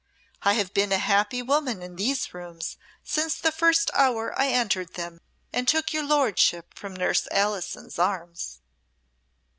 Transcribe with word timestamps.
I 0.41 0.53
have 0.53 0.73
been 0.73 0.91
a 0.91 0.97
happy 0.97 1.43
woman 1.43 1.83
in 1.83 1.95
these 1.95 2.33
rooms 2.33 2.77
since 3.03 3.35
the 3.35 3.51
first 3.51 3.91
hour 3.93 4.33
I 4.35 4.47
entered 4.47 4.95
them 4.95 5.21
and 5.53 5.67
took 5.67 5.93
your 5.93 6.01
lordship 6.07 6.73
from 6.73 6.95
Nurse 6.95 7.27
Alison's 7.31 7.99
arms." 7.99 8.61